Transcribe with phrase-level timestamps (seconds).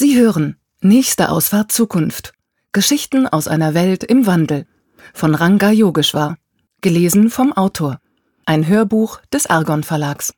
[0.00, 2.32] Sie hören Nächste Ausfahrt Zukunft.
[2.70, 4.64] Geschichten aus einer Welt im Wandel
[5.12, 6.36] von Ranga Yogeshwar.
[6.82, 7.98] Gelesen vom Autor.
[8.46, 10.34] Ein Hörbuch des Argon Verlags.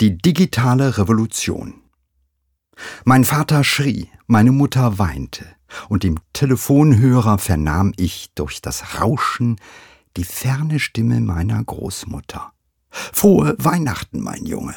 [0.00, 1.74] Die digitale Revolution.
[3.04, 5.44] Mein Vater schrie, meine Mutter weinte,
[5.90, 9.60] und im Telefonhörer vernahm ich durch das Rauschen
[10.16, 12.50] die ferne Stimme meiner Großmutter.
[12.88, 14.74] Frohe Weihnachten, mein Junge.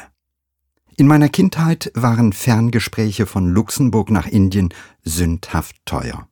[0.98, 4.72] In meiner Kindheit waren Ferngespräche von Luxemburg nach Indien
[5.04, 6.26] sündhaft teuer.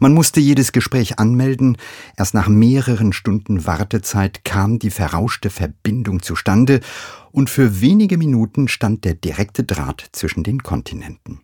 [0.00, 1.78] Man musste jedes Gespräch anmelden,
[2.16, 6.80] erst nach mehreren Stunden Wartezeit kam die verrauschte Verbindung zustande,
[7.32, 11.40] und für wenige Minuten stand der direkte Draht zwischen den Kontinenten.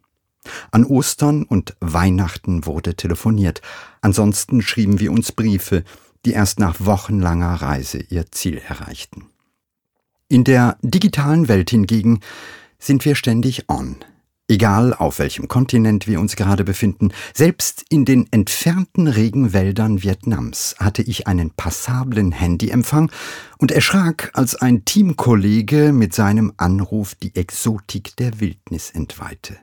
[0.71, 3.62] An Ostern und Weihnachten wurde telefoniert,
[4.02, 5.84] ansonsten schrieben wir uns Briefe,
[6.27, 9.31] die erst nach wochenlanger Reise ihr Ziel erreichten.
[10.32, 12.20] In der digitalen Welt hingegen
[12.78, 13.96] sind wir ständig on.
[14.48, 21.02] Egal auf welchem Kontinent wir uns gerade befinden, selbst in den entfernten Regenwäldern Vietnams hatte
[21.02, 23.12] ich einen passablen Handyempfang
[23.59, 29.59] und erschrak, als ein Teamkollege mit seinem Anruf die Exotik der Wildnis entweihte.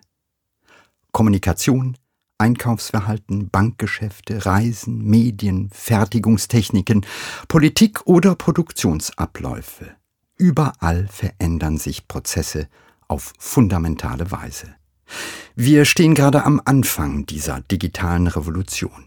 [1.12, 1.98] Kommunikation,
[2.38, 7.08] Einkaufsverhalten, Bankgeschäfte, Reisen, Medien, Fertigungstechniken,
[7.48, 9.99] Politik oder Produktionsabläufe.
[10.40, 12.70] Überall verändern sich Prozesse
[13.10, 14.74] auf fundamentale Weise.
[15.54, 19.06] Wir stehen gerade am Anfang dieser digitalen Revolution.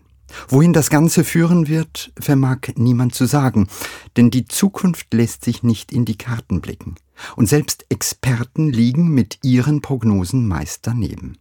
[0.49, 3.69] Wohin das Ganze führen wird, vermag niemand zu sagen,
[4.17, 6.97] denn die Zukunft lässt sich nicht in die Karten blicken,
[7.37, 11.39] und selbst Experten liegen mit ihren Prognosen meist daneben.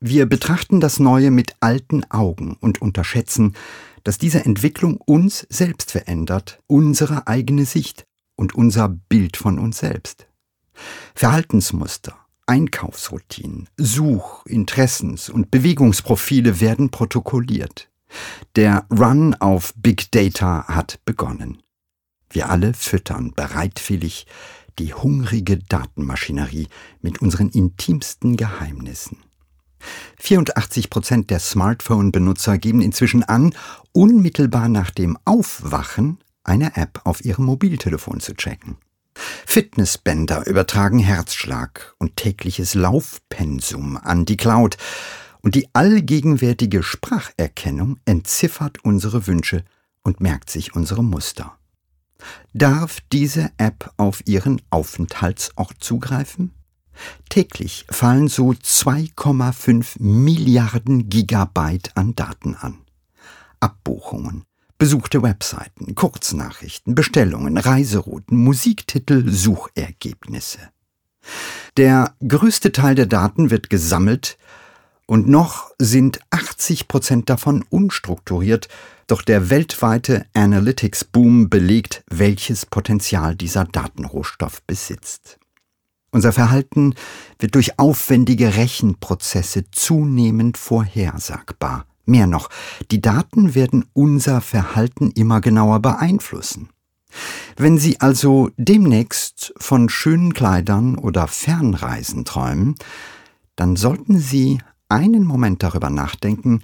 [0.00, 3.54] Wir betrachten das Neue mit alten Augen und unterschätzen,
[4.04, 8.05] dass diese Entwicklung uns selbst verändert, unsere eigene Sicht
[8.36, 10.26] und unser Bild von uns selbst.
[11.14, 17.88] Verhaltensmuster, Einkaufsroutinen, Such-, Interessens- und Bewegungsprofile werden protokolliert.
[18.54, 21.62] Der Run auf Big Data hat begonnen.
[22.30, 24.26] Wir alle füttern bereitwillig
[24.78, 26.68] die hungrige Datenmaschinerie
[27.00, 29.18] mit unseren intimsten Geheimnissen.
[30.18, 33.54] 84 Prozent der Smartphone-Benutzer geben inzwischen an,
[33.92, 38.76] unmittelbar nach dem Aufwachen eine App auf ihrem Mobiltelefon zu checken.
[39.46, 44.76] Fitnessbänder übertragen Herzschlag und tägliches Laufpensum an die Cloud,
[45.42, 49.64] und die allgegenwärtige Spracherkennung entziffert unsere Wünsche
[50.02, 51.56] und merkt sich unsere Muster.
[52.52, 56.52] Darf diese App auf Ihren Aufenthaltsort zugreifen?
[57.28, 62.78] Täglich fallen so 2,5 Milliarden Gigabyte an Daten an.
[63.60, 64.46] Abbuchungen,
[64.78, 70.60] besuchte Webseiten, Kurznachrichten, Bestellungen, Reiserouten, Musiktitel, Suchergebnisse.
[71.76, 74.38] Der größte Teil der Daten wird gesammelt
[75.06, 78.68] und noch sind 80 Prozent davon unstrukturiert,
[79.06, 85.38] doch der weltweite Analytics-Boom belegt, welches Potenzial dieser Datenrohstoff besitzt.
[86.10, 86.94] Unser Verhalten
[87.38, 91.86] wird durch aufwendige Rechenprozesse zunehmend vorhersagbar.
[92.06, 92.48] Mehr noch,
[92.90, 96.70] die Daten werden unser Verhalten immer genauer beeinflussen.
[97.56, 102.76] Wenn Sie also demnächst von schönen Kleidern oder Fernreisen träumen,
[103.56, 106.62] dann sollten Sie einen Moment darüber nachdenken,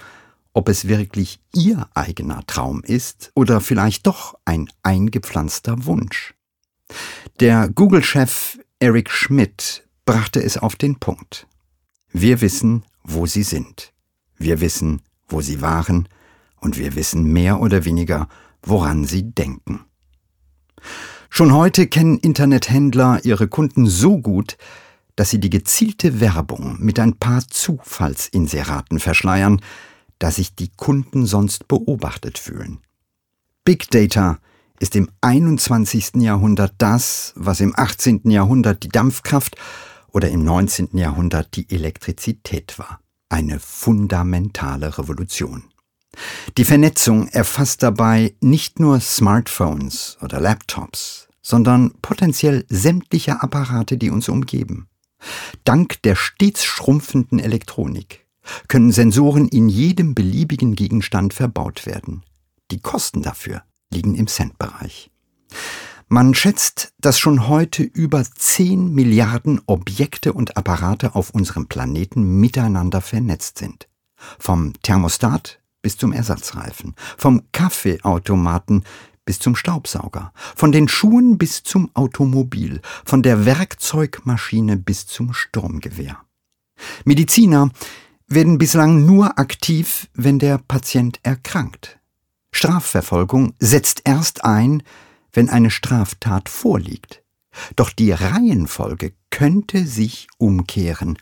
[0.53, 6.35] ob es wirklich Ihr eigener Traum ist oder vielleicht doch ein eingepflanzter Wunsch.
[7.41, 11.47] Der Google-Chef Eric Schmidt brachte es auf den Punkt.
[12.13, 13.93] Wir wissen, wo Sie sind.
[14.37, 15.01] Wir wissen,
[15.33, 16.09] wo sie waren,
[16.61, 18.29] und wir wissen mehr oder weniger,
[18.63, 19.81] woran sie denken.
[21.29, 24.57] Schon heute kennen Internethändler ihre Kunden so gut,
[25.17, 29.61] dass sie die gezielte Werbung mit ein paar Zufallsinseraten verschleiern,
[30.19, 32.79] da sich die Kunden sonst beobachtet fühlen.
[33.65, 34.39] Big Data
[34.79, 36.17] ist im 21.
[36.17, 38.31] Jahrhundert das, was im 18.
[38.31, 39.57] Jahrhundert die Dampfkraft
[40.09, 40.97] oder im 19.
[40.97, 43.02] Jahrhundert die Elektrizität war
[43.33, 45.65] eine fundamentale Revolution.
[46.59, 54.29] Die Vernetzung erfasst dabei nicht nur Smartphones oder Laptops, sondern potenziell sämtliche Apparate, die uns
[54.29, 54.89] umgeben.
[55.65, 58.27] Dank der stets schrumpfenden Elektronik
[58.69, 62.25] können Sensoren in jedem beliebigen Gegenstand verbaut werden.
[62.71, 63.63] Die Kosten dafür
[63.93, 65.11] liegen im Centbereich.
[66.13, 73.01] Man schätzt, dass schon heute über 10 Milliarden Objekte und Apparate auf unserem Planeten miteinander
[73.01, 73.89] vernetzt sind.
[74.39, 78.85] Vom Thermostat bis zum Ersatzreifen, vom Kaffeeautomaten
[79.25, 86.19] bis zum Staubsauger, von den Schuhen bis zum Automobil, von der Werkzeugmaschine bis zum Sturmgewehr.
[87.07, 87.71] Mediziner
[88.27, 92.01] werden bislang nur aktiv, wenn der Patient erkrankt.
[92.51, 94.83] Strafverfolgung setzt erst ein,
[95.33, 97.23] wenn eine Straftat vorliegt.
[97.77, 101.19] Doch die Reihenfolge könnte sich umkehren,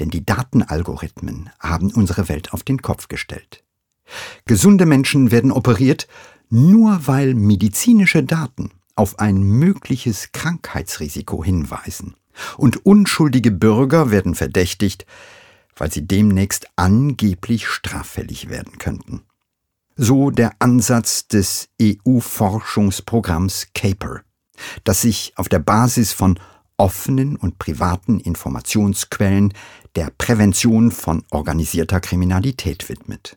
[0.00, 3.64] denn die Datenalgorithmen haben unsere Welt auf den Kopf gestellt.
[4.46, 6.08] Gesunde Menschen werden operiert,
[6.48, 12.14] nur weil medizinische Daten auf ein mögliches Krankheitsrisiko hinweisen.
[12.56, 15.06] Und unschuldige Bürger werden verdächtigt,
[15.76, 19.22] weil sie demnächst angeblich straffällig werden könnten.
[20.00, 24.20] So der Ansatz des EU-Forschungsprogramms CAPER,
[24.84, 26.38] das sich auf der Basis von
[26.76, 29.52] offenen und privaten Informationsquellen
[29.96, 33.36] der Prävention von organisierter Kriminalität widmet.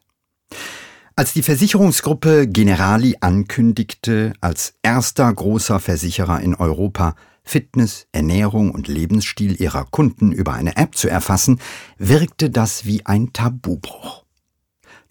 [1.15, 9.59] Als die Versicherungsgruppe Generali ankündigte, als erster großer Versicherer in Europa Fitness, Ernährung und Lebensstil
[9.59, 11.59] ihrer Kunden über eine App zu erfassen,
[11.97, 14.20] wirkte das wie ein Tabubruch.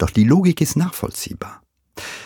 [0.01, 1.61] Doch die Logik ist nachvollziehbar.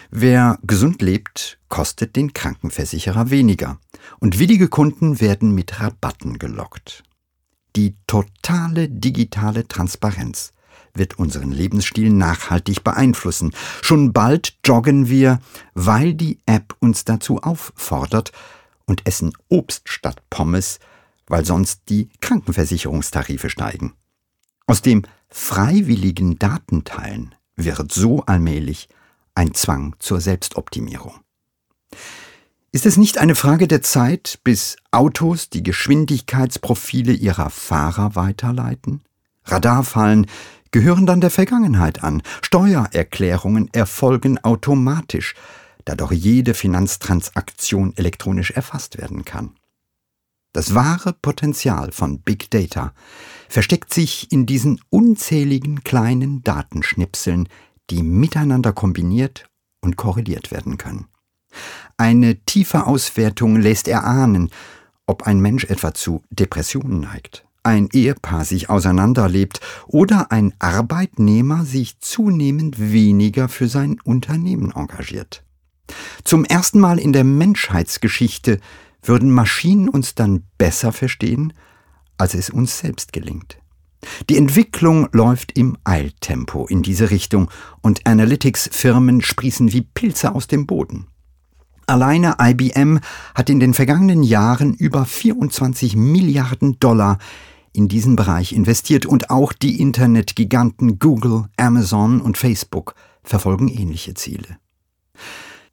[0.10, 3.82] Wer gesund lebt, kostet den Krankenversicherer weniger
[4.20, 7.04] und willige Kunden werden mit Rabatten gelockt.
[7.76, 10.54] Die totale digitale Transparenz
[10.94, 13.54] wird unseren Lebensstil nachhaltig beeinflussen.
[13.82, 15.42] Schon bald joggen wir,
[15.74, 18.32] weil die App uns dazu auffordert,
[18.86, 20.80] und essen Obst statt Pommes,
[21.28, 23.96] weil sonst die Krankenversicherungstarife steigen.
[24.66, 28.90] Aus dem freiwilligen Datenteilen wird so allmählich
[29.34, 31.14] ein Zwang zur Selbstoptimierung.
[32.72, 39.02] Ist es nicht eine Frage der Zeit, bis Autos die Geschwindigkeitsprofile ihrer Fahrer weiterleiten?
[39.46, 40.28] Radarfallen
[40.72, 42.22] gehören dann der Vergangenheit an.
[42.42, 45.36] Steuererklärungen erfolgen automatisch,
[45.86, 49.52] da doch jede Finanztransaktion elektronisch erfasst werden kann.
[50.56, 52.94] Das wahre Potenzial von Big Data
[53.50, 57.50] versteckt sich in diesen unzähligen kleinen Datenschnipseln,
[57.90, 59.50] die miteinander kombiniert
[59.82, 61.08] und korreliert werden können.
[61.98, 64.50] Eine tiefe Auswertung lässt erahnen,
[65.06, 72.00] ob ein Mensch etwa zu Depressionen neigt, ein Ehepaar sich auseinanderlebt oder ein Arbeitnehmer sich
[72.00, 75.44] zunehmend weniger für sein Unternehmen engagiert.
[76.24, 78.62] Zum ersten Mal in der Menschheitsgeschichte
[79.08, 81.54] würden Maschinen uns dann besser verstehen,
[82.18, 83.58] als es uns selbst gelingt.
[84.30, 87.50] Die Entwicklung läuft im Eiltempo in diese Richtung
[87.82, 91.08] und Analytics-Firmen sprießen wie Pilze aus dem Boden.
[91.88, 93.00] Alleine IBM
[93.36, 97.20] hat in den vergangenen Jahren über 24 Milliarden Dollar
[97.74, 104.58] in diesen Bereich investiert und auch die Internetgiganten Google, Amazon und Facebook verfolgen ähnliche Ziele.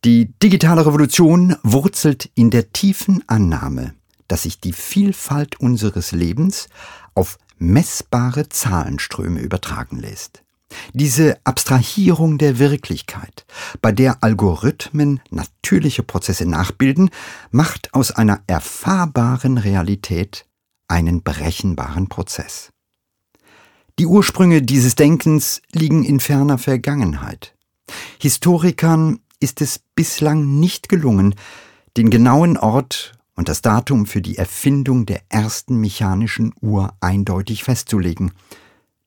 [0.04, 3.94] Die digitale Revolution wurzelt in der tiefen Annahme,
[4.26, 6.68] dass sich die Vielfalt unseres Lebens
[7.14, 10.42] auf messbare Zahlenströme übertragen lässt.
[10.92, 13.46] Diese Abstrahierung der Wirklichkeit,
[13.80, 17.10] bei der Algorithmen natürliche Prozesse nachbilden,
[17.52, 20.46] macht aus einer erfahrbaren Realität
[20.88, 22.70] einen berechenbaren Prozess.
[24.00, 27.54] Die Ursprünge dieses Denkens liegen in ferner Vergangenheit.
[28.18, 31.34] Historikern ist es bislang nicht gelungen,
[31.96, 38.32] den genauen Ort und das Datum für die Erfindung der ersten mechanischen Uhr eindeutig festzulegen.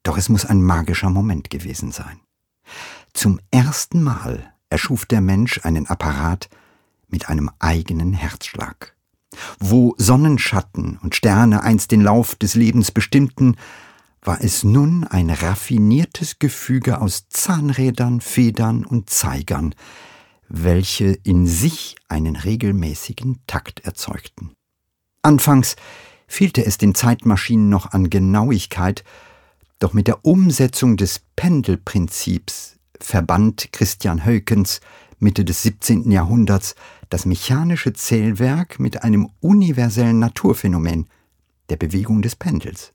[0.03, 2.19] Doch es muss ein magischer Moment gewesen sein.
[3.13, 6.49] Zum ersten Mal erschuf der Mensch einen Apparat
[7.07, 8.95] mit einem eigenen Herzschlag.
[9.59, 13.55] Wo Sonnenschatten und Sterne einst den Lauf des Lebens bestimmten,
[14.21, 19.75] war es nun ein raffiniertes Gefüge aus Zahnrädern, Federn und Zeigern,
[20.47, 24.51] welche in sich einen regelmäßigen Takt erzeugten.
[25.21, 25.75] Anfangs
[26.27, 29.03] fehlte es den Zeitmaschinen noch an Genauigkeit,
[29.79, 34.81] doch mit der Umsetzung des Pendelprinzips verband Christian Heukens
[35.19, 36.11] Mitte des 17.
[36.11, 36.75] Jahrhunderts
[37.09, 41.07] das mechanische Zählwerk mit einem universellen Naturphänomen,
[41.69, 42.93] der Bewegung des Pendels.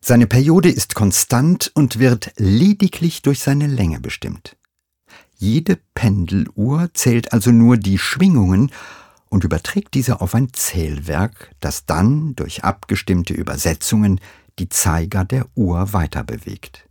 [0.00, 4.56] Seine Periode ist konstant und wird lediglich durch seine Länge bestimmt.
[5.42, 8.70] Jede Pendeluhr zählt also nur die Schwingungen
[9.28, 14.20] und überträgt diese auf ein Zählwerk, das dann durch abgestimmte Übersetzungen
[14.60, 16.88] die Zeiger der Uhr weiterbewegt.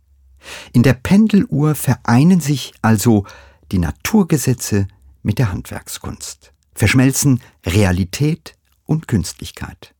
[0.74, 3.24] In der Pendeluhr vereinen sich also
[3.70, 4.86] die Naturgesetze
[5.22, 8.52] mit der Handwerkskunst, verschmelzen Realität
[8.84, 9.94] und Künstlichkeit.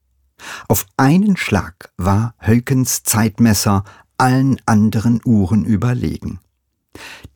[0.68, 3.82] Auf einen Schlag war Höckens Zeitmesser
[4.18, 6.38] allen anderen Uhren überlegen.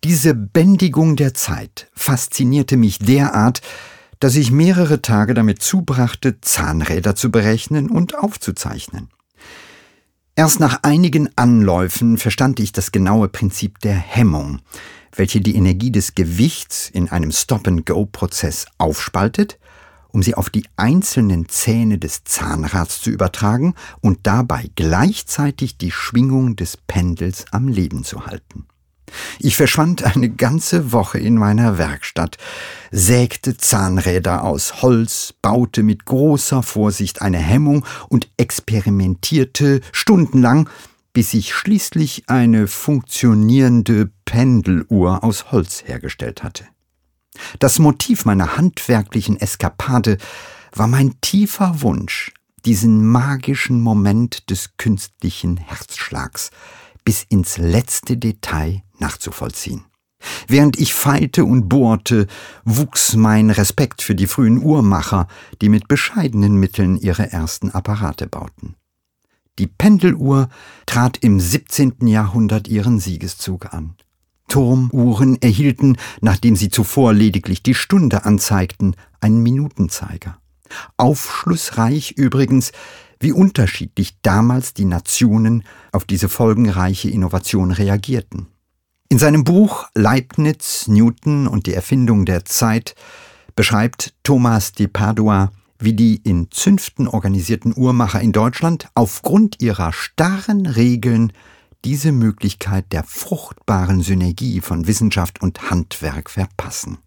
[0.04, 3.60] Diese Bändigung der Zeit faszinierte mich derart,
[4.20, 9.10] dass ich mehrere Tage damit zubrachte, Zahnräder zu berechnen und aufzuzeichnen.
[10.36, 14.60] Erst nach einigen Anläufen verstand ich das genaue Prinzip der Hemmung,
[15.14, 19.58] welche die Energie des Gewichts in einem Stop-and-Go-Prozess aufspaltet,
[20.08, 26.54] um sie auf die einzelnen Zähne des Zahnrads zu übertragen und dabei gleichzeitig die Schwingung
[26.54, 28.66] des Pendels am Leben zu halten.
[29.38, 32.38] Ich verschwand eine ganze Woche in meiner Werkstatt,
[32.90, 40.68] sägte Zahnräder aus Holz, baute mit großer Vorsicht eine Hemmung und experimentierte stundenlang,
[41.12, 46.66] bis ich schließlich eine funktionierende Pendeluhr aus Holz hergestellt hatte.
[47.58, 50.18] Das Motiv meiner handwerklichen Eskapade
[50.72, 52.32] war mein tiefer Wunsch,
[52.64, 56.50] diesen magischen Moment des künstlichen Herzschlags
[57.06, 59.84] bis ins letzte Detail nachzuvollziehen.
[60.48, 62.26] Während ich feilte und bohrte,
[62.64, 65.28] wuchs mein Respekt für die frühen Uhrmacher,
[65.62, 68.75] die mit bescheidenen Mitteln ihre ersten Apparate bauten.
[69.60, 70.48] Die Pendeluhr
[70.84, 72.08] trat im 17.
[72.08, 73.94] Jahrhundert ihren Siegeszug an.
[74.48, 80.38] Turmuhren erhielten, nachdem sie zuvor lediglich die Stunde anzeigten, einen Minutenzeiger.
[80.96, 82.72] Aufschlussreich übrigens,
[83.20, 88.46] wie unterschiedlich damals die Nationen auf diese folgenreiche Innovation reagierten.
[89.08, 92.94] In seinem Buch Leibniz, Newton und die Erfindung der Zeit
[93.54, 100.66] beschreibt Thomas de Padua, wie die in Zünften organisierten Uhrmacher in Deutschland aufgrund ihrer starren
[100.66, 101.32] Regeln
[101.85, 106.99] diese Möglichkeit der fruchtbaren Synergie von Wissenschaft und Handwerk verpassen.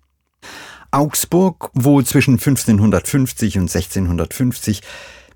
[0.91, 4.81] Augsburg, wo zwischen 1550 und 1650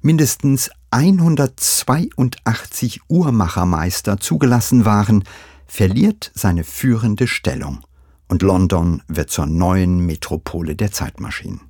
[0.03, 5.23] mindestens 182 Uhrmachermeister zugelassen waren,
[5.65, 7.79] verliert seine führende Stellung
[8.27, 11.61] und London wird zur neuen Metropole der Zeitmaschinen.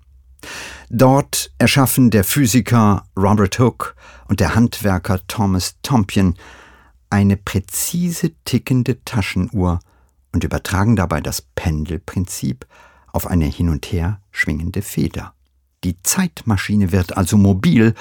[0.90, 3.94] Dort erschaffen der Physiker Robert Hooke
[4.28, 6.36] und der Handwerker Thomas Tompion
[7.10, 9.80] eine präzise tickende Taschenuhr
[10.34, 12.66] und übertragen dabei das Pendelprinzip
[13.12, 15.34] auf eine hin und her schwingende Feder.
[15.84, 17.94] Die Zeitmaschine wird also mobil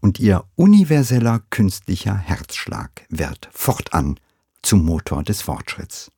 [0.00, 4.18] und ihr universeller künstlicher Herzschlag wird fortan
[4.62, 6.10] zum Motor des Fortschritts.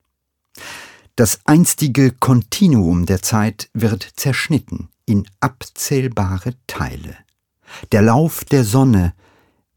[1.16, 7.16] Das einstige Kontinuum der Zeit wird zerschnitten in abzählbare Teile.
[7.92, 9.14] Der Lauf der Sonne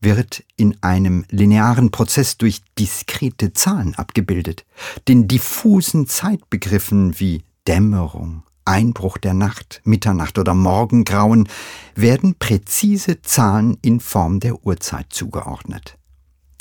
[0.02, 4.66] wird in einem linearen Prozess durch diskrete Zahlen abgebildet.
[5.08, 11.48] Den diffusen Zeitbegriffen wie Dämmerung, Einbruch der Nacht, Mitternacht oder Morgengrauen
[11.96, 15.98] werden präzise Zahlen in Form der Uhrzeit zugeordnet.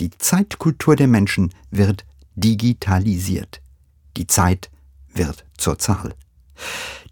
[0.01, 2.05] Die Zeitkultur der Menschen wird
[2.35, 3.61] digitalisiert.
[4.17, 4.71] Die Zeit
[5.13, 6.15] wird zur Zahl.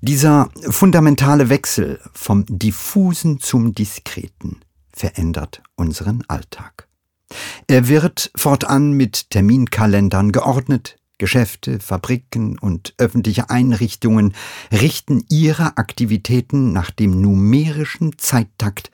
[0.01, 4.61] Dieser fundamentale Wechsel vom diffusen zum diskreten
[4.93, 6.89] verändert unseren Alltag.
[7.67, 14.35] Er wird fortan mit Terminkalendern geordnet, Geschäfte, Fabriken und öffentliche Einrichtungen
[14.73, 18.91] richten ihre Aktivitäten nach dem numerischen Zeittakt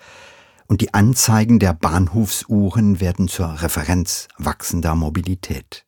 [0.67, 5.85] und die Anzeigen der Bahnhofsuhren werden zur Referenz wachsender Mobilität.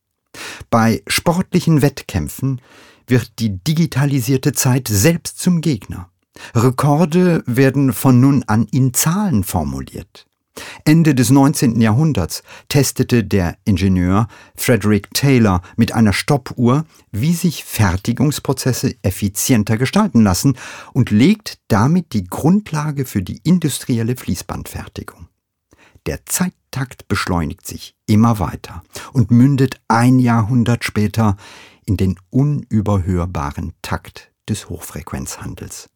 [0.71, 2.61] Bei sportlichen Wettkämpfen
[3.07, 6.11] wird die digitalisierte Zeit selbst zum Gegner.
[6.55, 10.26] Rekorde werden von nun an in Zahlen formuliert.
[10.85, 11.81] Ende des 19.
[11.81, 20.57] Jahrhunderts testete der Ingenieur Frederick Taylor mit einer Stoppuhr, wie sich Fertigungsprozesse effizienter gestalten lassen
[20.93, 25.29] und legt damit die Grundlage für die industrielle Fließbandfertigung.
[26.07, 28.83] Der Zeittakt beschleunigt sich immer weiter
[29.13, 31.37] und mündet ein Jahrhundert später
[31.85, 35.89] in den unüberhörbaren Takt des Hochfrequenzhandels.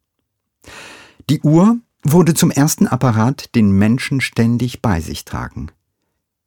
[1.28, 5.70] Die Uhr wurde zum ersten Apparat, den Menschen ständig bei sich tragen,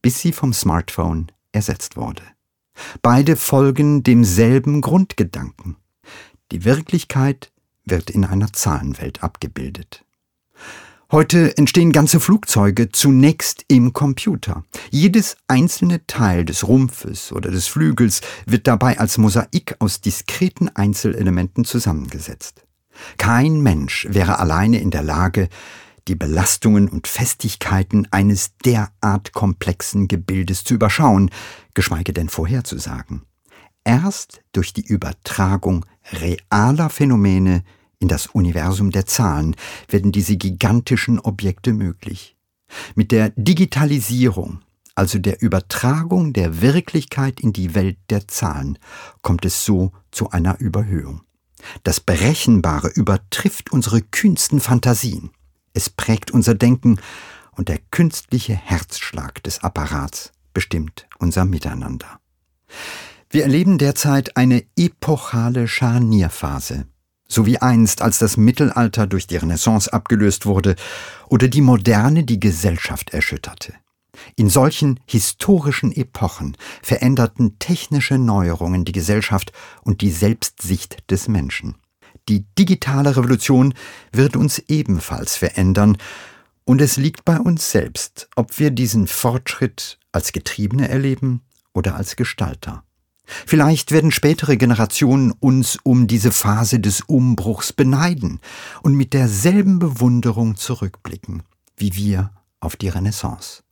[0.01, 2.23] bis sie vom Smartphone ersetzt wurde.
[3.01, 5.77] Beide folgen demselben Grundgedanken.
[6.51, 7.51] Die Wirklichkeit
[7.85, 10.05] wird in einer Zahlenwelt abgebildet.
[11.11, 14.63] Heute entstehen ganze Flugzeuge zunächst im Computer.
[14.89, 21.65] Jedes einzelne Teil des Rumpfes oder des Flügels wird dabei als Mosaik aus diskreten Einzelelementen
[21.65, 22.65] zusammengesetzt.
[23.17, 25.49] Kein Mensch wäre alleine in der Lage,
[26.07, 31.31] die Belastungen und Festigkeiten eines derart komplexen Gebildes zu überschauen,
[31.73, 33.23] geschweige denn vorherzusagen.
[33.85, 37.63] Erst durch die Übertragung realer Phänomene
[37.99, 39.55] in das Universum der Zahlen
[39.87, 42.35] werden diese gigantischen Objekte möglich.
[42.95, 44.59] Mit der Digitalisierung,
[44.95, 48.77] also der Übertragung der Wirklichkeit in die Welt der Zahlen,
[49.21, 51.21] kommt es so zu einer Überhöhung.
[51.83, 55.31] Das Berechenbare übertrifft unsere kühnsten Fantasien.
[55.73, 56.99] Es prägt unser Denken
[57.51, 62.19] und der künstliche Herzschlag des Apparats bestimmt unser Miteinander.
[63.29, 66.85] Wir erleben derzeit eine epochale Scharnierphase,
[67.27, 70.75] so wie einst, als das Mittelalter durch die Renaissance abgelöst wurde
[71.27, 73.73] oder die Moderne die Gesellschaft erschütterte.
[74.35, 79.51] In solchen historischen Epochen veränderten technische Neuerungen die Gesellschaft
[79.81, 81.75] und die Selbstsicht des Menschen.
[82.29, 83.73] Die digitale Revolution
[84.11, 85.97] wird uns ebenfalls verändern,
[86.65, 91.41] und es liegt bei uns selbst, ob wir diesen Fortschritt als Getriebene erleben
[91.73, 92.83] oder als Gestalter.
[93.25, 98.39] Vielleicht werden spätere Generationen uns um diese Phase des Umbruchs beneiden
[98.81, 101.43] und mit derselben Bewunderung zurückblicken,
[101.77, 103.62] wie wir auf die Renaissance.